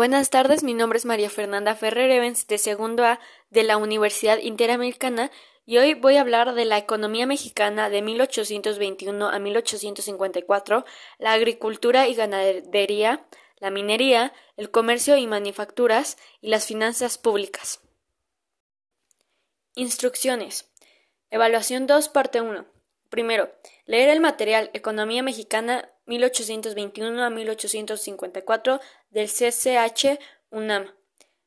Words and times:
Buenas 0.00 0.30
tardes, 0.30 0.62
mi 0.62 0.72
nombre 0.72 0.96
es 0.96 1.04
María 1.04 1.28
Fernanda 1.28 1.74
Ferrer 1.74 2.10
Evans 2.10 2.46
de 2.46 2.56
segundo 2.56 3.04
A 3.04 3.20
de 3.50 3.64
la 3.64 3.76
Universidad 3.76 4.38
Interamericana 4.38 5.30
y 5.66 5.76
hoy 5.76 5.92
voy 5.92 6.16
a 6.16 6.22
hablar 6.22 6.54
de 6.54 6.64
la 6.64 6.78
economía 6.78 7.26
mexicana 7.26 7.90
de 7.90 8.00
1821 8.00 9.28
a 9.28 9.38
1854, 9.38 10.86
la 11.18 11.34
agricultura 11.34 12.08
y 12.08 12.14
ganadería, 12.14 13.26
la 13.58 13.70
minería, 13.70 14.32
el 14.56 14.70
comercio 14.70 15.18
y 15.18 15.26
manufacturas 15.26 16.16
y 16.40 16.48
las 16.48 16.64
finanzas 16.64 17.18
públicas. 17.18 17.82
Instrucciones. 19.74 20.72
Evaluación 21.28 21.86
2, 21.86 22.08
parte 22.08 22.40
1. 22.40 22.64
Primero, 23.10 23.52
leer 23.84 24.08
el 24.08 24.20
material 24.20 24.70
Economía 24.72 25.22
Mexicana 25.22 25.90
1821 26.10 27.22
a 27.22 27.30
1854 27.30 28.80
del 29.10 29.28
CCH 29.28 30.18
UNAM. 30.50 30.92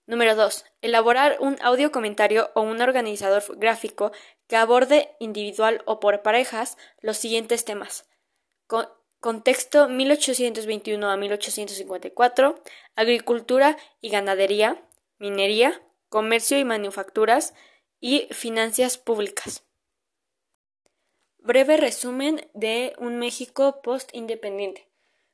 Número 0.06 0.36
2. 0.36 0.66
Elaborar 0.82 1.38
un 1.40 1.58
audio 1.62 1.92
comentario 1.92 2.50
o 2.56 2.62
un 2.62 2.82
organizador 2.82 3.44
gráfico 3.58 4.12
que 4.48 4.56
aborde 4.56 5.16
individual 5.20 5.82
o 5.86 6.00
por 6.00 6.22
parejas 6.22 6.78
los 7.02 7.18
siguientes 7.18 7.66
temas. 7.66 8.10
contexto 9.20 9.90
1821 9.90 11.10
a 11.10 11.18
1854, 11.18 12.62
agricultura 12.96 13.78
y 14.02 14.10
ganadería, 14.10 14.82
minería, 15.18 15.82
comercio 16.10 16.58
y 16.58 16.64
manufacturas 16.64 17.54
y 18.00 18.28
finanzas 18.32 18.98
públicas. 18.98 19.64
Breve 21.44 21.76
resumen 21.76 22.48
de 22.54 22.94
un 23.00 23.20
México 23.20 23.82
post-independiente. 23.84 24.88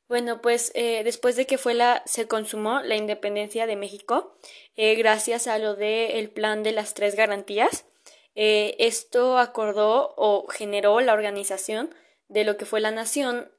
Bueno, 0.08 0.42
pues 0.42 0.72
eh, 0.74 1.04
después 1.04 1.36
de 1.36 1.46
que 1.46 1.60
fue 1.60 1.76
la, 1.76 2.02
se 2.08 2.28
consumó 2.28 2.82
la 2.82 2.96
independencia 2.96 3.68
de 3.68 3.76
México, 3.76 4.36
eh, 4.76 4.96
gracias 4.96 5.46
a 5.46 5.60
lo 5.60 5.76
del 5.76 6.32
plan 6.32 6.64
de 6.64 6.72
las 6.72 6.96
tres 6.96 7.16
garantías, 7.16 7.86
eh, 8.34 8.76
esto 8.80 9.38
acordó 9.38 10.16
o 10.18 10.48
generó 10.48 11.00
la 11.00 11.14
organización 11.14 11.94
de 12.28 12.44
lo 12.44 12.58
que 12.58 12.66
fue 12.66 12.80
la 12.80 12.90
nación, 12.90 13.52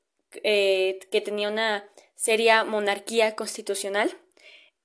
que 0.42 1.22
tenía 1.24 1.48
una 1.48 1.88
seria 2.16 2.64
monarquía 2.64 3.36
constitucional. 3.36 4.10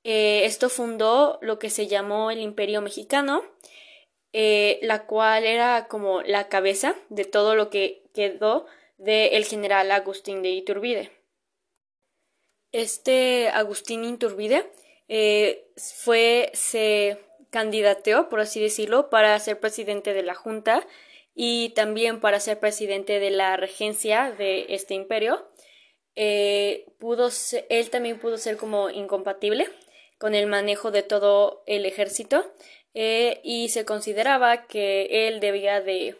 esto 0.03 0.69
fundó 0.69 1.39
lo 1.41 1.57
que 1.57 1.71
se 1.71 1.87
llamó 1.87 2.29
el 2.29 2.41
Imperio 2.41 2.81
Mexicano, 2.81 3.43
eh, 4.37 4.79
la 4.81 5.05
cual 5.05 5.45
era 5.45 5.87
como 5.87 6.21
la 6.21 6.49
cabeza 6.49 6.93
de 7.07 7.23
todo 7.23 7.55
lo 7.55 7.69
que 7.69 8.03
quedó 8.13 8.65
del 8.97 9.45
general 9.45 9.89
Agustín 9.91 10.41
de 10.41 10.49
Iturbide. 10.49 11.09
Este 12.73 13.47
Agustín 13.47 14.03
Iturbide 14.03 14.69
eh, 15.07 15.71
fue, 15.77 16.51
se 16.53 17.17
candidateó, 17.49 18.27
por 18.27 18.41
así 18.41 18.59
decirlo, 18.59 19.09
para 19.09 19.39
ser 19.39 19.61
presidente 19.61 20.13
de 20.13 20.23
la 20.23 20.35
Junta 20.35 20.85
y 21.33 21.69
también 21.69 22.19
para 22.19 22.41
ser 22.41 22.59
presidente 22.59 23.21
de 23.21 23.29
la 23.29 23.55
regencia 23.55 24.33
de 24.37 24.65
este 24.67 24.95
imperio. 24.95 25.49
Eh, 26.17 26.87
pudo 26.99 27.29
él 27.69 27.89
también 27.89 28.19
pudo 28.19 28.37
ser 28.37 28.57
como 28.57 28.89
incompatible 28.89 29.69
con 30.17 30.35
el 30.35 30.47
manejo 30.47 30.91
de 30.91 31.03
todo 31.03 31.63
el 31.67 31.85
ejército 31.85 32.51
eh, 32.97 33.41
y 33.43 33.67
se 33.69 33.83
consideraba 33.83 34.67
que 34.67 35.27
él 35.27 35.41
debía 35.41 35.81
de 35.81 36.15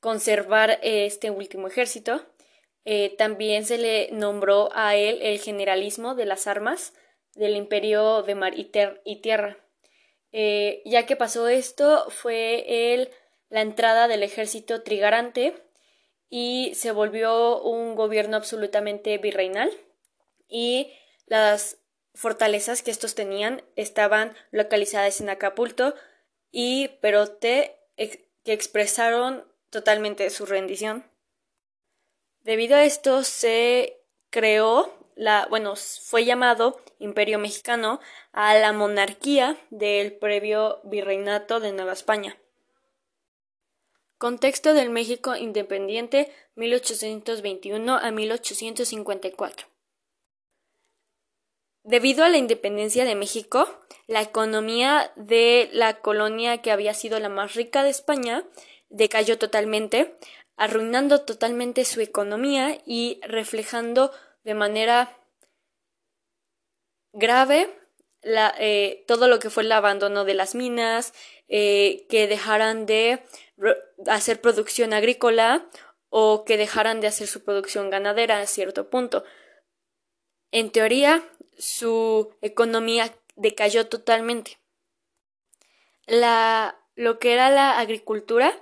conservar 0.00 0.78
este 0.82 1.30
último 1.30 1.66
ejército. 1.66 2.20
Eh, 2.84 3.14
también 3.16 3.64
se 3.64 3.78
le 3.78 4.10
nombró 4.12 4.68
a 4.74 4.96
él 4.96 5.18
el 5.22 5.38
generalismo 5.40 6.14
de 6.14 6.26
las 6.26 6.46
armas 6.46 6.92
del 7.34 7.56
imperio 7.56 8.22
de 8.22 8.34
mar 8.34 8.52
y, 8.54 8.66
tierra. 8.66 9.56
Eh, 10.30 10.82
ya 10.84 11.06
que 11.06 11.16
pasó 11.16 11.48
esto, 11.48 12.04
fue 12.10 13.08
la 13.48 13.62
entrada 13.62 14.08
del 14.08 14.22
ejército 14.22 14.82
trigarante 14.82 15.54
y 16.28 16.72
se 16.74 16.92
volvió 16.92 17.62
un 17.62 17.94
gobierno 17.94 18.36
absolutamente 18.36 19.16
virreinal 19.16 19.70
y 20.48 20.92
las 21.26 21.78
fortalezas 22.18 22.82
que 22.82 22.90
estos 22.90 23.14
tenían 23.14 23.62
estaban 23.76 24.34
localizadas 24.50 25.20
en 25.20 25.30
Acapulco 25.30 25.94
y 26.50 26.88
Perote 27.00 27.76
que 27.96 28.52
expresaron 28.52 29.44
totalmente 29.70 30.28
su 30.30 30.44
rendición. 30.44 31.04
Debido 32.40 32.76
a 32.76 32.84
esto 32.84 33.22
se 33.22 34.00
creó 34.30 34.92
la, 35.14 35.46
bueno, 35.48 35.74
fue 35.76 36.24
llamado 36.24 36.80
Imperio 36.98 37.38
Mexicano 37.38 38.00
a 38.32 38.54
la 38.56 38.72
monarquía 38.72 39.56
del 39.70 40.12
previo 40.12 40.80
virreinato 40.82 41.60
de 41.60 41.72
Nueva 41.72 41.92
España. 41.92 42.36
Contexto 44.16 44.74
del 44.74 44.90
México 44.90 45.36
independiente 45.36 46.32
1821 46.56 47.96
a 47.96 48.10
1854. 48.10 49.77
Debido 51.84 52.24
a 52.24 52.28
la 52.28 52.36
independencia 52.36 53.04
de 53.04 53.14
México, 53.14 53.68
la 54.06 54.22
economía 54.22 55.12
de 55.16 55.68
la 55.72 56.00
colonia 56.00 56.58
que 56.58 56.70
había 56.70 56.94
sido 56.94 57.18
la 57.20 57.28
más 57.28 57.54
rica 57.54 57.82
de 57.82 57.90
España 57.90 58.44
decayó 58.88 59.38
totalmente, 59.38 60.16
arruinando 60.56 61.22
totalmente 61.22 61.84
su 61.84 62.00
economía 62.00 62.78
y 62.84 63.20
reflejando 63.22 64.12
de 64.44 64.54
manera 64.54 65.16
grave 67.12 67.74
eh, 68.22 69.04
todo 69.06 69.28
lo 69.28 69.38
que 69.38 69.50
fue 69.50 69.62
el 69.62 69.72
abandono 69.72 70.24
de 70.24 70.34
las 70.34 70.54
minas, 70.54 71.14
eh, 71.48 72.06
que 72.08 72.26
dejaran 72.26 72.86
de 72.86 73.22
hacer 74.06 74.40
producción 74.40 74.92
agrícola 74.92 75.68
o 76.10 76.44
que 76.44 76.56
dejaran 76.56 77.00
de 77.00 77.06
hacer 77.06 77.26
su 77.26 77.44
producción 77.44 77.90
ganadera 77.90 78.40
a 78.40 78.46
cierto 78.46 78.90
punto. 78.90 79.24
En 80.50 80.70
teoría, 80.70 81.22
su 81.58 82.34
economía 82.40 83.14
decayó 83.36 83.88
totalmente. 83.88 84.58
La, 86.06 86.78
lo 86.94 87.18
que 87.18 87.32
era 87.32 87.50
la 87.50 87.78
agricultura, 87.78 88.58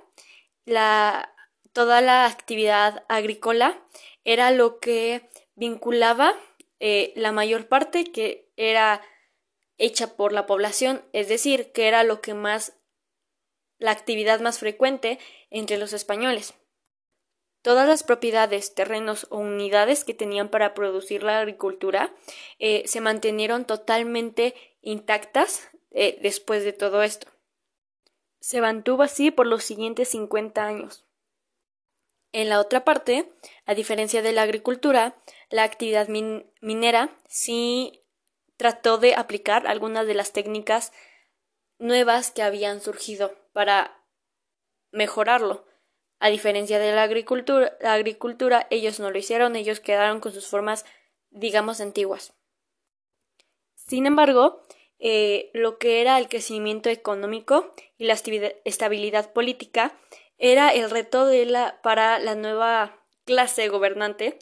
la, 0.65 1.33
toda 1.71 2.01
la 2.01 2.25
actividad 2.25 3.05
agrícola 3.07 3.81
era 4.25 4.51
lo 4.51 4.79
que 4.79 5.29
vinculaba 5.55 6.35
eh, 6.79 7.13
la 7.15 7.31
mayor 7.31 7.67
parte 7.67 8.05
que 8.11 8.51
era 8.57 9.01
hecha 9.77 10.15
por 10.15 10.33
la 10.33 10.45
población, 10.45 11.03
es 11.13 11.29
decir, 11.29 11.71
que 11.71 11.87
era 11.87 12.03
lo 12.03 12.21
que 12.21 12.33
más 12.33 12.73
la 13.79 13.91
actividad 13.91 14.39
más 14.39 14.59
frecuente 14.59 15.19
entre 15.49 15.77
los 15.77 15.93
españoles. 15.93 16.55
Todas 17.67 17.85
las 17.85 18.03
propiedades, 18.03 18.73
terrenos 18.75 19.27
o 19.29 19.39
unidades 19.39 20.05
que 20.05 20.13
tenían 20.13 20.47
para 20.47 20.73
producir 20.73 21.21
la 21.21 21.39
agricultura 21.39 22.15
eh, 22.59 22.83
se 22.85 23.01
mantenieron 23.01 23.65
totalmente 23.65 24.55
intactas 24.79 25.69
eh, 25.91 26.17
después 26.21 26.63
de 26.63 26.71
todo 26.71 27.03
esto. 27.03 27.27
Se 28.39 28.61
mantuvo 28.61 29.03
así 29.03 29.31
por 29.31 29.47
los 29.47 29.65
siguientes 29.65 30.07
50 30.07 30.65
años. 30.65 31.05
En 32.31 32.47
la 32.47 32.61
otra 32.61 32.85
parte, 32.85 33.33
a 33.65 33.75
diferencia 33.75 34.21
de 34.21 34.31
la 34.31 34.43
agricultura, 34.43 35.21
la 35.49 35.63
actividad 35.63 36.07
minera 36.61 37.19
sí 37.27 38.01
trató 38.55 38.97
de 38.97 39.13
aplicar 39.13 39.67
algunas 39.67 40.07
de 40.07 40.13
las 40.13 40.31
técnicas 40.31 40.93
nuevas 41.79 42.31
que 42.31 42.43
habían 42.43 42.79
surgido 42.79 43.35
para 43.51 44.05
mejorarlo. 44.91 45.66
A 46.19 46.29
diferencia 46.29 46.79
de 46.79 46.93
la 46.93 47.03
agricultura, 47.03 48.67
ellos 48.69 48.99
no 48.99 49.11
lo 49.11 49.17
hicieron, 49.17 49.55
ellos 49.55 49.79
quedaron 49.79 50.19
con 50.19 50.31
sus 50.31 50.47
formas, 50.47 50.85
digamos, 51.29 51.79
antiguas. 51.79 52.33
Sin 53.75 54.05
embargo, 54.05 54.61
eh, 54.99 55.51
lo 55.53 55.77
que 55.77 56.01
era 56.01 56.17
el 56.17 56.27
crecimiento 56.27 56.89
económico 56.89 57.73
y 57.97 58.05
la 58.05 58.13
estabilidad 58.65 59.31
política 59.31 59.95
era 60.37 60.69
el 60.69 60.89
reto 60.89 61.29
para 61.83 62.19
la 62.19 62.35
nueva 62.35 63.03
clase 63.25 63.67
gobernante 63.69 64.39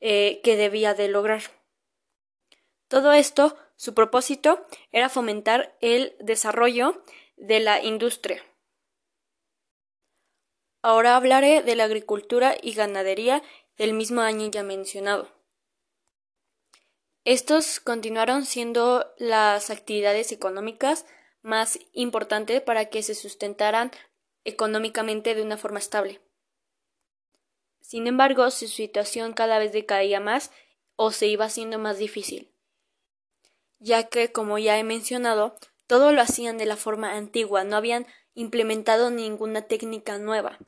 eh, 0.00 0.40
que 0.42 0.56
debía 0.56 0.94
de 0.94 1.08
lograr. 1.08 1.42
Todo 2.88 3.12
esto, 3.12 3.56
su 3.76 3.94
propósito 3.94 4.66
era 4.92 5.08
fomentar 5.08 5.76
el 5.80 6.16
desarrollo 6.20 7.02
de 7.36 7.60
la 7.60 7.82
industria. 7.82 8.42
Ahora 10.82 11.16
hablaré 11.16 11.62
de 11.62 11.74
la 11.76 11.84
agricultura 11.84 12.56
y 12.60 12.72
ganadería 12.72 13.42
del 13.76 13.94
mismo 13.94 14.20
año 14.20 14.50
ya 14.50 14.62
mencionado. 14.62 15.28
Estos 17.24 17.80
continuaron 17.80 18.44
siendo 18.44 19.12
las 19.18 19.70
actividades 19.70 20.32
económicas 20.32 21.04
más 21.42 21.78
importantes 21.92 22.62
para 22.62 22.86
que 22.86 23.02
se 23.02 23.14
sustentaran 23.14 23.90
económicamente 24.44 25.34
de 25.34 25.42
una 25.42 25.56
forma 25.56 25.78
estable. 25.78 26.20
Sin 27.80 28.06
embargo, 28.06 28.50
su 28.50 28.68
situación 28.68 29.32
cada 29.32 29.58
vez 29.58 29.72
decaía 29.72 30.20
más 30.20 30.50
o 30.96 31.10
se 31.10 31.26
iba 31.26 31.46
haciendo 31.46 31.78
más 31.78 31.98
difícil. 31.98 32.54
ya 33.78 34.08
que, 34.08 34.32
como 34.32 34.58
ya 34.58 34.78
he 34.78 34.84
mencionado, 34.84 35.56
todo 35.86 36.12
lo 36.12 36.20
hacían 36.20 36.58
de 36.58 36.66
la 36.66 36.76
forma 36.76 37.16
antigua, 37.16 37.64
no 37.64 37.76
habían 37.76 38.06
implementado 38.34 39.10
ninguna 39.10 39.62
técnica 39.62 40.18
nueva. 40.18 40.58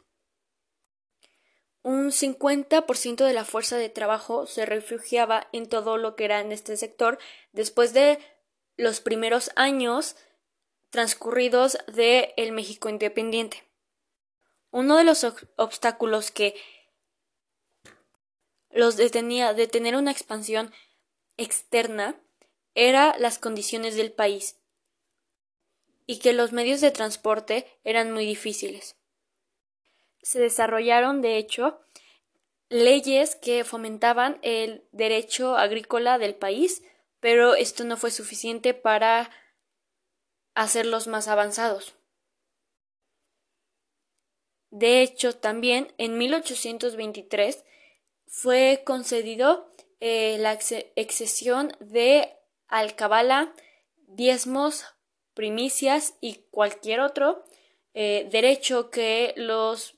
Un 1.82 2.12
50% 2.12 3.24
de 3.24 3.32
la 3.32 3.44
fuerza 3.44 3.78
de 3.78 3.88
trabajo 3.88 4.46
se 4.46 4.66
refugiaba 4.66 5.48
en 5.52 5.68
todo 5.68 5.96
lo 5.96 6.14
que 6.14 6.26
era 6.26 6.40
en 6.40 6.52
este 6.52 6.76
sector 6.76 7.18
después 7.52 7.94
de 7.94 8.18
los 8.76 9.00
primeros 9.00 9.50
años 9.56 10.16
transcurridos 10.90 11.78
de 11.86 12.34
el 12.36 12.52
México 12.52 12.88
independiente. 12.88 13.64
Uno 14.70 14.96
de 14.96 15.04
los 15.04 15.24
obstáculos 15.56 16.30
que 16.30 16.54
los 18.70 18.96
detenía 18.96 19.54
de 19.54 19.66
tener 19.66 19.96
una 19.96 20.12
expansión 20.12 20.72
externa 21.36 22.20
era 22.74 23.16
las 23.18 23.38
condiciones 23.38 23.96
del 23.96 24.12
país 24.12 24.59
y 26.10 26.18
que 26.18 26.32
los 26.32 26.50
medios 26.50 26.80
de 26.80 26.90
transporte 26.90 27.68
eran 27.84 28.10
muy 28.10 28.26
difíciles. 28.26 28.96
Se 30.22 30.40
desarrollaron, 30.40 31.22
de 31.22 31.36
hecho, 31.36 31.80
leyes 32.68 33.36
que 33.36 33.62
fomentaban 33.62 34.40
el 34.42 34.82
derecho 34.90 35.56
agrícola 35.56 36.18
del 36.18 36.34
país, 36.34 36.82
pero 37.20 37.54
esto 37.54 37.84
no 37.84 37.96
fue 37.96 38.10
suficiente 38.10 38.74
para 38.74 39.30
hacerlos 40.56 41.06
más 41.06 41.28
avanzados. 41.28 41.94
De 44.70 45.02
hecho, 45.02 45.36
también 45.36 45.94
en 45.96 46.18
1823 46.18 47.64
fue 48.26 48.82
concedido 48.84 49.72
eh, 50.00 50.38
la 50.40 50.54
excesión 50.96 51.76
de 51.78 52.36
alcabala, 52.66 53.54
diezmos, 54.08 54.86
primicias 55.34 56.14
y 56.20 56.44
cualquier 56.50 57.00
otro 57.00 57.44
eh, 57.94 58.28
derecho 58.30 58.90
que 58.90 59.34
los 59.36 59.96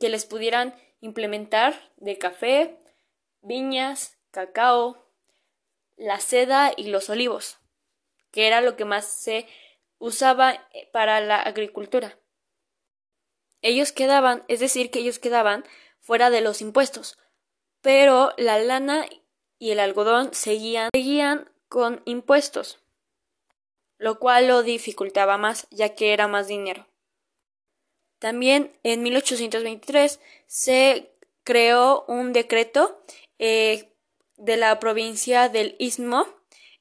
que 0.00 0.08
les 0.08 0.24
pudieran 0.24 0.74
implementar 1.00 1.92
de 1.96 2.18
café, 2.18 2.78
viñas, 3.40 4.18
cacao, 4.30 5.04
la 5.96 6.20
seda 6.20 6.72
y 6.76 6.88
los 6.88 7.08
olivos, 7.10 7.58
que 8.30 8.46
era 8.46 8.60
lo 8.60 8.76
que 8.76 8.84
más 8.84 9.06
se 9.06 9.46
usaba 9.98 10.52
eh, 10.72 10.88
para 10.92 11.20
la 11.20 11.40
agricultura. 11.40 12.18
Ellos 13.62 13.92
quedaban, 13.92 14.44
es 14.48 14.60
decir, 14.60 14.90
que 14.90 14.98
ellos 14.98 15.18
quedaban 15.18 15.64
fuera 16.00 16.30
de 16.30 16.40
los 16.40 16.60
impuestos, 16.60 17.18
pero 17.80 18.32
la 18.36 18.58
lana 18.58 19.06
y 19.58 19.70
el 19.70 19.80
algodón 19.80 20.34
seguían, 20.34 20.90
seguían 20.92 21.50
con 21.68 22.02
impuestos, 22.04 22.83
lo 24.04 24.18
cual 24.18 24.48
lo 24.48 24.62
dificultaba 24.62 25.38
más, 25.38 25.66
ya 25.70 25.94
que 25.94 26.12
era 26.12 26.28
más 26.28 26.46
dinero. 26.46 26.86
También 28.18 28.78
en 28.82 29.02
1823 29.02 30.20
se 30.46 31.10
creó 31.42 32.04
un 32.06 32.34
decreto 32.34 33.02
eh, 33.38 33.94
de 34.36 34.58
la 34.58 34.78
provincia 34.78 35.48
del 35.48 35.74
Istmo 35.78 36.26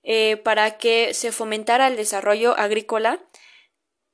eh, 0.03 0.35
para 0.35 0.77
que 0.77 1.13
se 1.13 1.31
fomentara 1.31 1.87
el 1.87 1.95
desarrollo 1.95 2.57
agrícola 2.57 3.23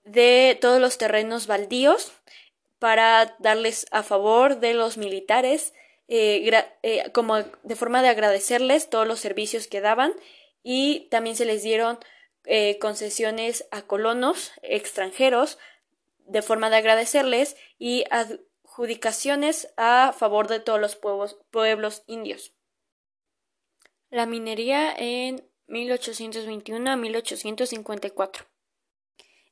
de 0.03 0.55
todos 0.61 0.79
los 0.79 0.99
terrenos 0.99 1.47
baldíos 1.47 2.11
para 2.77 3.35
darles 3.39 3.87
a 3.89 4.03
favor 4.03 4.59
de 4.59 4.75
los 4.75 4.97
militares 4.97 5.73
eh, 6.09 7.09
como 7.11 7.37
de 7.39 7.75
forma 7.75 8.03
de 8.03 8.09
agradecerles 8.09 8.87
todos 8.91 9.07
los 9.07 9.19
servicios 9.19 9.65
que 9.65 9.81
daban 9.81 10.13
y 10.61 11.07
también 11.09 11.35
se 11.35 11.45
les 11.45 11.63
dieron 11.63 11.97
eh, 12.51 12.79
concesiones 12.79 13.67
a 13.69 13.83
colonos 13.83 14.53
extranjeros 14.63 15.59
de 16.25 16.41
forma 16.41 16.71
de 16.71 16.77
agradecerles 16.77 17.55
y 17.77 18.05
adjudicaciones 18.09 19.71
a 19.77 20.15
favor 20.17 20.47
de 20.47 20.59
todos 20.59 20.81
los 20.81 20.95
pueblos, 20.95 21.37
pueblos 21.51 22.01
indios. 22.07 22.55
La 24.09 24.25
minería 24.25 24.91
en 24.97 25.47
1821 25.67 26.89
a 26.89 26.95
1854. 26.95 28.47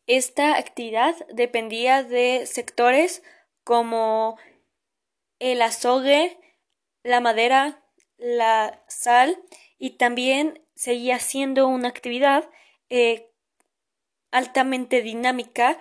Esta 0.07 0.57
actividad 0.57 1.13
dependía 1.31 2.01
de 2.01 2.47
sectores 2.47 3.21
como 3.63 4.39
el 5.38 5.61
azogue, 5.61 6.39
la 7.03 7.19
madera, 7.19 7.85
la 8.17 8.83
sal 8.88 9.39
y 9.77 9.97
también 9.97 10.65
seguía 10.73 11.19
siendo 11.19 11.67
una 11.67 11.89
actividad 11.89 12.50
eh, 12.89 13.31
altamente 14.31 15.01
dinámica 15.01 15.80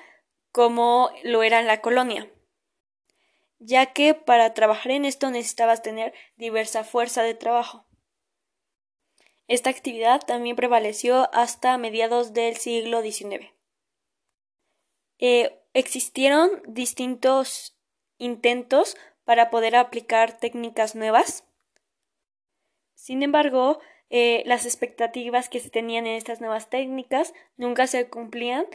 como 0.52 1.10
lo 1.22 1.42
era 1.42 1.60
en 1.60 1.66
la 1.66 1.80
colonia, 1.80 2.30
ya 3.58 3.92
que 3.92 4.14
para 4.14 4.54
trabajar 4.54 4.92
en 4.92 5.04
esto 5.04 5.30
necesitabas 5.30 5.82
tener 5.82 6.14
diversa 6.36 6.84
fuerza 6.84 7.22
de 7.22 7.34
trabajo. 7.34 7.86
Esta 9.48 9.70
actividad 9.70 10.20
también 10.20 10.56
prevaleció 10.56 11.28
hasta 11.32 11.78
mediados 11.78 12.32
del 12.32 12.56
siglo 12.56 13.02
XIX. 13.02 13.52
Eh, 15.18 15.62
existieron 15.72 16.50
distintos 16.66 17.78
intentos 18.18 18.96
para 19.24 19.50
poder 19.50 19.76
aplicar 19.76 20.38
técnicas 20.38 20.94
nuevas. 20.94 21.44
Sin 22.94 23.22
embargo, 23.22 23.78
eh, 24.08 24.42
las 24.46 24.66
expectativas 24.66 25.48
que 25.48 25.60
se 25.60 25.70
tenían 25.70 26.06
en 26.06 26.14
estas 26.14 26.40
nuevas 26.40 26.70
técnicas 26.70 27.34
nunca 27.56 27.86
se 27.86 28.08
cumplían 28.08 28.66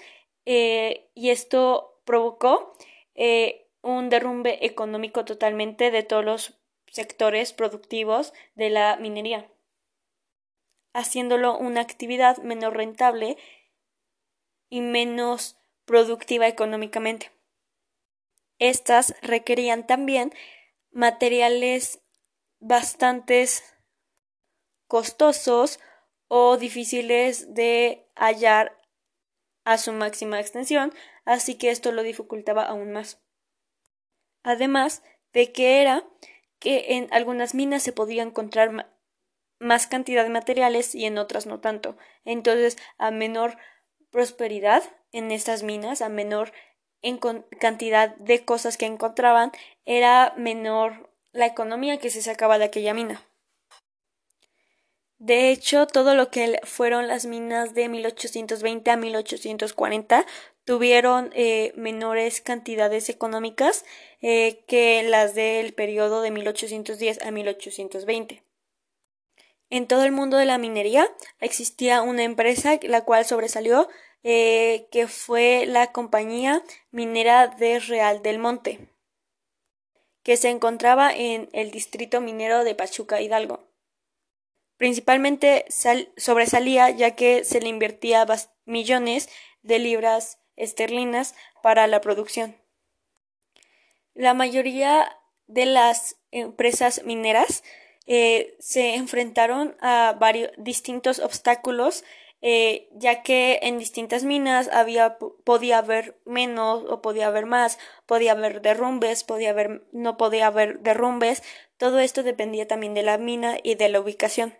eh, 0.46 1.10
y 1.14 1.30
esto 1.30 2.02
provocó 2.04 2.74
eh, 3.16 3.70
un 3.82 4.10
derrumbe 4.10 4.66
económico 4.66 5.24
totalmente 5.24 5.92
de 5.92 6.04
todos 6.04 6.26
los 6.26 6.60
sectores 6.88 7.54
productivos 7.54 8.34
de 8.56 8.70
la 8.70 8.98
minería, 8.98 9.50
haciéndolo 10.94 11.58
una 11.58 11.82
actividad 11.82 12.38
menos 12.40 12.74
rentable 12.74 13.38
y 14.70 14.82
menos 14.82 15.58
productiva 15.86 16.48
económicamente. 16.48 17.32
Estas 18.60 19.16
requerían 19.22 19.88
también 19.88 20.34
materiales 20.92 22.02
bastante 22.60 23.48
costosos 24.92 25.80
o 26.28 26.58
difíciles 26.58 27.54
de 27.54 28.06
hallar 28.14 28.78
a 29.64 29.78
su 29.78 29.94
máxima 29.94 30.38
extensión, 30.38 30.94
así 31.24 31.56
que 31.56 31.70
esto 31.70 31.94
lo 31.94 32.04
dificultaba 32.04 32.66
aún 32.66 32.92
más. 32.92 33.22
Además 34.44 35.02
de 35.32 35.54
que 35.54 35.82
era 35.82 36.04
que 36.60 36.98
en 36.98 37.08
algunas 37.14 37.56
minas 37.56 37.84
se 37.84 37.94
podía 37.94 38.22
encontrar 38.22 38.92
más 39.60 39.88
cantidad 39.88 40.24
de 40.24 40.30
materiales 40.30 40.94
y 40.94 41.06
en 41.06 41.20
otras 41.20 41.46
no 41.46 41.62
tanto. 41.62 41.96
Entonces, 42.26 42.78
a 42.98 43.12
menor 43.12 43.56
prosperidad 44.10 44.84
en 45.14 45.32
estas 45.32 45.64
minas, 45.64 46.02
a 46.02 46.10
menor 46.10 46.52
en 47.02 47.18
cantidad 47.62 48.14
de 48.18 48.44
cosas 48.44 48.76
que 48.76 48.88
encontraban, 48.88 49.54
era 49.86 50.34
menor 50.36 51.10
la 51.32 51.46
economía 51.46 51.98
que 51.98 52.10
se 52.10 52.22
sacaba 52.22 52.58
de 52.58 52.66
aquella 52.66 52.94
mina. 52.94 53.26
De 55.22 55.52
hecho, 55.52 55.86
todo 55.86 56.16
lo 56.16 56.32
que 56.32 56.60
fueron 56.64 57.08
las 57.08 57.28
minas 57.28 57.76
de 57.76 57.88
1820 57.90 58.90
a 58.90 58.98
1840 58.98 60.26
tuvieron 60.64 61.30
eh, 61.36 61.74
menores 61.76 62.42
cantidades 62.42 63.08
económicas 63.08 63.86
eh, 64.22 64.64
que 64.66 65.04
las 65.04 65.36
del 65.36 65.76
periodo 65.76 66.24
de 66.24 66.32
1810 66.32 67.22
a 67.22 67.30
1820. 67.30 68.44
En 69.70 69.86
todo 69.86 70.06
el 70.06 70.12
mundo 70.12 70.38
de 70.38 70.46
la 70.46 70.58
minería 70.58 71.08
existía 71.40 72.02
una 72.02 72.24
empresa 72.24 72.80
la 72.82 73.06
cual 73.06 73.24
sobresalió 73.24 73.90
eh, 74.24 74.88
que 74.92 75.06
fue 75.06 75.68
la 75.68 75.92
compañía 75.92 76.64
minera 76.90 77.46
de 77.46 77.78
Real 77.80 78.24
del 78.24 78.40
Monte, 78.40 78.90
que 80.24 80.36
se 80.36 80.50
encontraba 80.50 81.14
en 81.14 81.48
el 81.54 81.70
distrito 81.70 82.22
minero 82.22 82.64
de 82.64 82.74
Pachuca 82.74 83.22
Hidalgo. 83.22 83.71
Principalmente 84.82 85.66
sobresalía 86.18 86.90
ya 86.90 87.12
que 87.12 87.44
se 87.44 87.62
le 87.62 87.70
invertía 87.70 88.26
millones 88.66 89.30
de 89.62 89.78
libras 89.78 90.40
esterlinas 90.56 91.36
para 91.62 91.86
la 91.86 92.02
producción. 92.02 92.58
La 94.16 94.34
mayoría 94.34 95.20
de 95.46 95.68
las 95.68 96.16
empresas 96.32 97.04
mineras 97.06 97.64
eh, 98.08 98.56
se 98.58 98.96
enfrentaron 98.96 99.78
a 99.82 100.18
varios 100.20 100.50
distintos 100.58 101.20
obstáculos 101.20 102.04
eh, 102.42 102.90
ya 102.96 103.22
que 103.22 103.60
en 103.62 103.78
distintas 103.78 104.24
minas 104.24 104.68
podía 105.44 105.78
haber 105.78 106.20
menos 106.26 106.86
o 106.90 107.04
podía 107.04 107.28
haber 107.28 107.46
más, 107.46 107.78
podía 108.08 108.32
haber 108.32 108.64
derrumbes, 108.64 109.24
podía 109.24 109.52
haber 109.52 109.86
no 109.92 110.18
podía 110.18 110.48
haber 110.48 110.80
derrumbes, 110.80 111.44
todo 111.78 112.00
esto 112.00 112.24
dependía 112.24 112.68
también 112.68 112.96
de 112.96 113.04
la 113.04 113.20
mina 113.20 113.60
y 113.62 113.76
de 113.76 113.88
la 113.88 114.00
ubicación. 114.00 114.56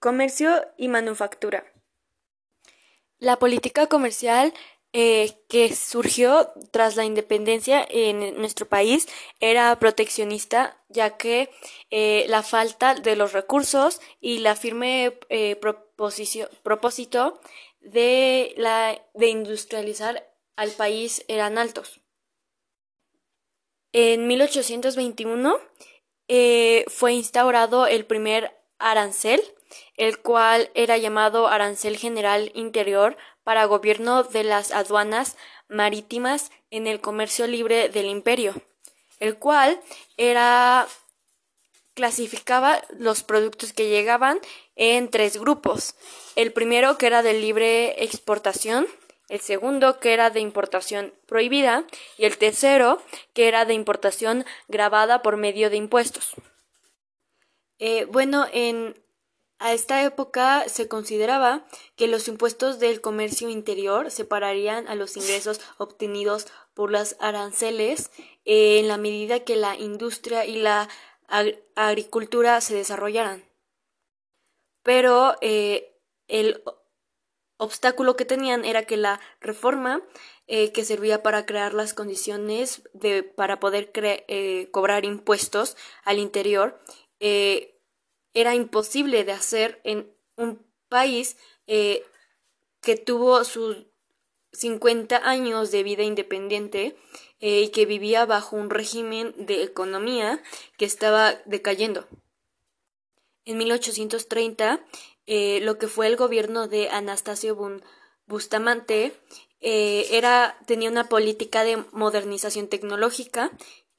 Comercio 0.00 0.66
y 0.78 0.88
manufactura. 0.88 1.64
La 3.18 3.38
política 3.38 3.86
comercial 3.86 4.54
eh, 4.94 5.34
que 5.48 5.76
surgió 5.76 6.50
tras 6.72 6.96
la 6.96 7.04
independencia 7.04 7.86
en 7.88 8.34
nuestro 8.40 8.66
país 8.66 9.06
era 9.38 9.78
proteccionista, 9.78 10.82
ya 10.88 11.18
que 11.18 11.50
eh, 11.90 12.24
la 12.28 12.42
falta 12.42 12.94
de 12.94 13.14
los 13.14 13.32
recursos 13.32 14.00
y 14.20 14.38
la 14.38 14.56
firme 14.56 15.18
eh, 15.28 15.54
propósito 16.62 17.40
de, 17.80 18.54
la, 18.56 19.00
de 19.12 19.28
industrializar 19.28 20.28
al 20.56 20.70
país 20.70 21.26
eran 21.28 21.58
altos. 21.58 22.00
En 23.92 24.26
1821 24.26 25.58
fue 26.88 27.12
instaurado 27.12 27.86
el 27.86 28.06
primer 28.06 28.56
arancel, 28.78 29.40
el 29.96 30.18
cual 30.18 30.70
era 30.74 30.96
llamado 30.96 31.48
Arancel 31.48 31.96
General 31.96 32.50
Interior 32.54 33.16
para 33.44 33.64
gobierno 33.64 34.22
de 34.22 34.44
las 34.44 34.72
aduanas 34.72 35.36
marítimas 35.68 36.50
en 36.70 36.86
el 36.86 37.00
comercio 37.00 37.46
libre 37.46 37.88
del 37.88 38.06
imperio, 38.06 38.54
el 39.18 39.36
cual 39.38 39.80
era 40.16 40.86
clasificaba 41.94 42.82
los 42.98 43.22
productos 43.22 43.72
que 43.72 43.88
llegaban 43.88 44.40
en 44.76 45.10
tres 45.10 45.36
grupos. 45.36 45.94
El 46.36 46.52
primero 46.52 46.96
que 46.96 47.06
era 47.06 47.22
de 47.22 47.34
libre 47.34 48.02
exportación, 48.02 48.86
el 49.28 49.40
segundo 49.40 50.00
que 50.00 50.12
era 50.12 50.30
de 50.30 50.40
importación 50.40 51.12
prohibida 51.26 51.84
y 52.16 52.24
el 52.24 52.38
tercero 52.38 53.02
que 53.34 53.48
era 53.48 53.64
de 53.64 53.74
importación 53.74 54.44
grabada 54.68 55.22
por 55.22 55.36
medio 55.36 55.70
de 55.70 55.76
impuestos. 55.76 56.34
Eh, 57.78 58.06
bueno, 58.06 58.46
en 58.52 58.94
a 59.60 59.74
esta 59.74 60.02
época 60.02 60.66
se 60.68 60.88
consideraba 60.88 61.66
que 61.94 62.08
los 62.08 62.28
impuestos 62.28 62.78
del 62.78 63.02
comercio 63.02 63.50
interior 63.50 64.10
separarían 64.10 64.88
a 64.88 64.94
los 64.94 65.18
ingresos 65.18 65.60
obtenidos 65.76 66.46
por 66.72 66.90
las 66.90 67.16
aranceles 67.20 68.10
eh, 68.46 68.78
en 68.78 68.88
la 68.88 68.96
medida 68.96 69.44
que 69.44 69.56
la 69.56 69.76
industria 69.76 70.46
y 70.46 70.56
la 70.56 70.88
agricultura 71.76 72.58
se 72.62 72.74
desarrollaran. 72.74 73.44
Pero 74.82 75.36
eh, 75.42 75.94
el 76.26 76.62
obstáculo 77.58 78.16
que 78.16 78.24
tenían 78.24 78.64
era 78.64 78.86
que 78.86 78.96
la 78.96 79.20
reforma 79.42 80.00
eh, 80.46 80.72
que 80.72 80.86
servía 80.86 81.22
para 81.22 81.44
crear 81.44 81.74
las 81.74 81.92
condiciones 81.92 82.82
de, 82.94 83.24
para 83.24 83.60
poder 83.60 83.92
cobrar 84.72 85.04
impuestos 85.04 85.76
al 86.02 86.18
interior 86.18 86.80
era 88.34 88.54
imposible 88.54 89.24
de 89.24 89.32
hacer 89.32 89.80
en 89.84 90.12
un 90.36 90.64
país 90.88 91.36
eh, 91.66 92.04
que 92.80 92.96
tuvo 92.96 93.44
sus 93.44 93.86
50 94.52 95.16
años 95.28 95.70
de 95.70 95.82
vida 95.82 96.02
independiente 96.02 96.96
eh, 97.40 97.60
y 97.62 97.68
que 97.68 97.86
vivía 97.86 98.26
bajo 98.26 98.56
un 98.56 98.70
régimen 98.70 99.34
de 99.38 99.62
economía 99.62 100.42
que 100.76 100.84
estaba 100.84 101.34
decayendo. 101.46 102.06
En 103.44 103.58
1830, 103.58 104.84
eh, 105.26 105.60
lo 105.62 105.78
que 105.78 105.88
fue 105.88 106.06
el 106.06 106.16
gobierno 106.16 106.68
de 106.68 106.90
Anastasio 106.90 107.56
Bustamante 108.26 109.12
era, 109.62 110.56
tenía 110.66 110.88
una 110.88 111.08
política 111.08 111.64
de 111.64 111.84
modernización 111.92 112.68
tecnológica, 112.68 113.50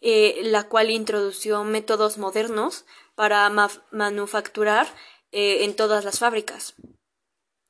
la 0.01 0.67
cual 0.67 0.89
introdució 0.89 1.63
métodos 1.63 2.17
modernos 2.17 2.85
para 3.21 3.51
manufacturar 3.91 4.87
eh, 5.31 5.63
en 5.63 5.75
todas 5.75 6.03
las 6.03 6.17
fábricas, 6.17 6.73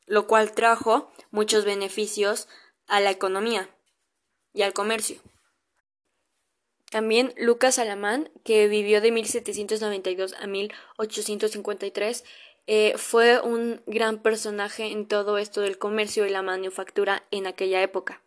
lo 0.05 0.25
cual 0.25 0.53
trajo 0.53 1.11
muchos 1.29 1.65
beneficios 1.65 2.47
a 2.87 3.01
la 3.01 3.11
economía 3.11 3.69
y 4.53 4.61
al 4.61 4.71
comercio. 4.71 5.19
También 6.89 7.33
Lucas 7.35 7.79
Alamán, 7.79 8.31
que 8.45 8.69
vivió 8.69 9.01
de 9.01 9.11
1792 9.11 10.35
a 10.39 10.47
1853, 10.47 12.23
eh, 12.67 12.93
fue 12.95 13.41
un 13.41 13.83
gran 13.87 14.21
personaje 14.21 14.85
en 14.85 15.05
todo 15.05 15.37
esto 15.37 15.59
del 15.59 15.77
comercio 15.77 16.25
y 16.25 16.29
la 16.29 16.43
manufactura 16.43 17.27
en 17.29 17.45
aquella 17.45 17.81
época. 17.81 18.23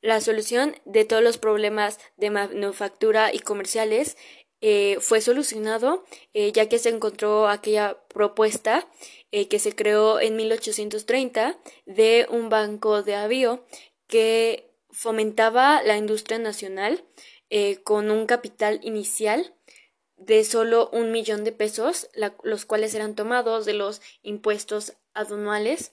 La 0.00 0.20
solución 0.20 0.74
de 0.84 1.04
todos 1.04 1.22
los 1.22 1.38
problemas 1.38 2.00
de 2.16 2.30
manufactura 2.30 3.32
y 3.32 3.38
comerciales 3.38 4.16
eh, 4.64 4.98
fue 5.00 5.20
solucionado 5.20 6.04
eh, 6.34 6.52
ya 6.52 6.68
que 6.68 6.78
se 6.78 6.88
encontró 6.88 7.48
aquella 7.48 7.98
propuesta 8.06 8.88
eh, 9.32 9.48
que 9.48 9.58
se 9.58 9.74
creó 9.74 10.20
en 10.20 10.36
1830 10.36 11.58
de 11.84 12.28
un 12.30 12.48
banco 12.48 13.02
de 13.02 13.16
avío 13.16 13.64
que 14.06 14.70
fomentaba 14.90 15.82
la 15.82 15.96
industria 15.96 16.38
nacional 16.38 17.04
con 17.84 18.10
un 18.10 18.24
capital 18.24 18.80
inicial 18.82 19.54
de 20.16 20.42
solo 20.42 20.88
un 20.90 21.12
millón 21.12 21.44
de 21.44 21.52
pesos, 21.52 22.08
los 22.42 22.64
cuales 22.64 22.94
eran 22.94 23.14
tomados 23.14 23.66
de 23.66 23.74
los 23.74 24.00
impuestos 24.22 24.94
aduanales 25.12 25.92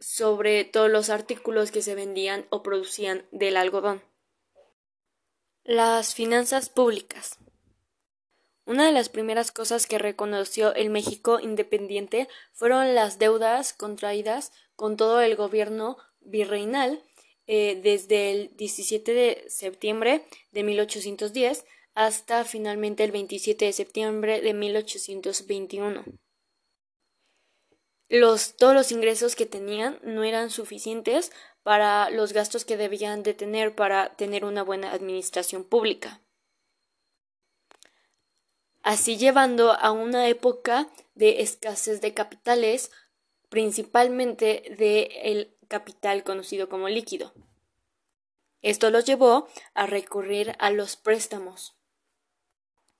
sobre 0.00 0.64
todos 0.64 0.90
los 0.90 1.08
artículos 1.08 1.70
que 1.70 1.82
se 1.82 1.94
vendían 1.94 2.46
o 2.50 2.64
producían 2.64 3.26
del 3.30 3.56
algodón. 3.56 4.02
Las 5.70 6.14
finanzas 6.14 6.70
públicas. 6.70 7.36
Una 8.64 8.86
de 8.86 8.92
las 8.92 9.10
primeras 9.10 9.52
cosas 9.52 9.86
que 9.86 9.98
reconoció 9.98 10.74
el 10.74 10.88
México 10.88 11.40
independiente 11.40 12.26
fueron 12.54 12.94
las 12.94 13.18
deudas 13.18 13.74
contraídas 13.74 14.50
con 14.76 14.96
todo 14.96 15.20
el 15.20 15.36
gobierno 15.36 15.98
virreinal 16.20 17.04
eh, 17.46 17.78
desde 17.82 18.30
el 18.30 18.56
17 18.56 19.12
de 19.12 19.44
septiembre 19.50 20.24
de 20.52 20.62
1810 20.62 21.66
hasta 21.92 22.44
finalmente 22.44 23.04
el 23.04 23.12
27 23.12 23.66
de 23.66 23.72
septiembre 23.74 24.40
de 24.40 24.54
1821. 24.54 26.04
Los, 28.08 28.56
todos 28.56 28.72
los 28.72 28.90
ingresos 28.90 29.36
que 29.36 29.44
tenían 29.44 30.00
no 30.02 30.24
eran 30.24 30.48
suficientes 30.48 31.30
para 31.68 32.08
los 32.08 32.32
gastos 32.32 32.64
que 32.64 32.78
debían 32.78 33.22
de 33.22 33.34
tener 33.34 33.74
para 33.74 34.16
tener 34.16 34.46
una 34.46 34.62
buena 34.62 34.90
administración 34.90 35.64
pública. 35.64 36.18
Así 38.82 39.18
llevando 39.18 39.72
a 39.72 39.92
una 39.92 40.28
época 40.28 40.88
de 41.14 41.42
escasez 41.42 42.00
de 42.00 42.14
capitales, 42.14 42.90
principalmente 43.50 44.74
del 44.78 45.54
capital 45.68 46.24
conocido 46.24 46.70
como 46.70 46.88
líquido. 46.88 47.34
Esto 48.62 48.88
los 48.88 49.04
llevó 49.04 49.46
a 49.74 49.84
recurrir 49.84 50.56
a 50.60 50.70
los 50.70 50.96
préstamos 50.96 51.76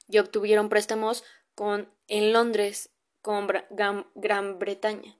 y 0.08 0.18
obtuvieron 0.18 0.68
préstamos 0.68 1.24
con, 1.54 1.90
en 2.06 2.34
Londres 2.34 2.90
con 3.22 3.48
Gran 3.70 4.58
Bretaña. 4.58 5.18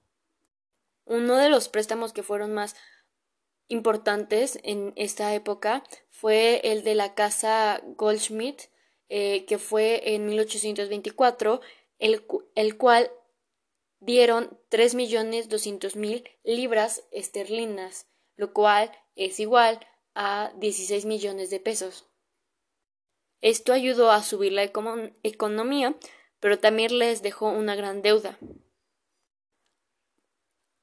Uno 1.07 1.38
de 1.38 1.49
los 1.49 1.71
préstamos 1.71 2.12
que 2.12 2.23
fueron 2.23 2.52
más 2.52 2.76
importantes 3.68 4.58
en 4.62 4.92
esta 4.96 5.34
época 5.34 5.84
fue 6.10 6.60
el 6.64 6.82
de 6.82 6.94
la 6.94 7.14
casa 7.14 7.80
Goldschmidt, 7.96 8.62
eh, 9.08 9.44
que 9.46 9.58
fue 9.58 10.14
en 10.14 10.26
1824, 10.26 11.60
el, 11.98 12.26
el 12.54 12.76
cual 12.76 13.10
dieron 14.00 14.58
3.200.000 14.70 16.28
libras 16.44 17.04
esterlinas, 17.10 18.08
lo 18.37 18.52
cual 18.52 18.90
es 19.16 19.40
igual 19.40 19.80
a 20.14 20.52
16 20.56 21.04
millones 21.04 21.50
de 21.50 21.60
pesos. 21.60 22.06
Esto 23.40 23.72
ayudó 23.72 24.10
a 24.10 24.22
subir 24.22 24.52
la 24.52 24.64
economía, 24.64 25.94
pero 26.40 26.58
también 26.58 26.98
les 26.98 27.22
dejó 27.22 27.50
una 27.50 27.76
gran 27.76 28.02
deuda. 28.02 28.38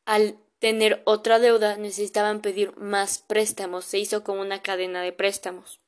Al 0.06 0.40
tener 0.60 1.02
otra 1.06 1.40
deuda 1.40 1.78
necesitaban 1.78 2.42
pedir 2.42 2.76
más 2.78 3.20
préstamos, 3.20 3.86
se 3.86 4.00
hizo 4.00 4.24
como 4.24 4.42
una 4.42 4.62
cadena 4.62 5.02
de 5.02 5.12
préstamos. 5.12 5.82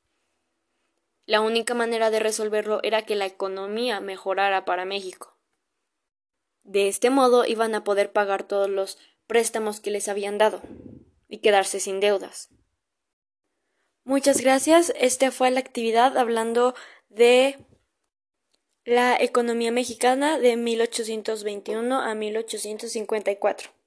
La 1.26 1.40
única 1.40 1.74
manera 1.74 2.10
de 2.10 2.20
resolverlo 2.20 2.80
era 2.82 3.02
que 3.02 3.14
la 3.14 3.26
economía 3.26 4.00
mejorara 4.00 4.64
para 4.64 4.84
México. 4.84 5.36
De 6.62 6.88
este 6.88 7.10
modo 7.10 7.44
iban 7.44 7.74
a 7.74 7.84
poder 7.84 8.12
pagar 8.12 8.44
todos 8.44 8.68
los 8.68 8.98
préstamos 9.26 9.80
que 9.80 9.90
les 9.90 10.08
habían 10.08 10.38
dado 10.38 10.62
y 11.28 11.38
quedarse 11.38 11.80
sin 11.80 12.00
deudas. 12.00 12.48
Muchas 14.04 14.40
gracias. 14.40 14.92
Esta 14.98 15.30
fue 15.30 15.50
la 15.50 15.60
actividad 15.60 16.16
hablando 16.16 16.74
de 17.10 17.58
la 18.84 19.16
economía 19.20 19.70
mexicana 19.70 20.38
de 20.38 20.56
1821 20.56 22.00
a 22.00 22.14
1854. 22.14 23.77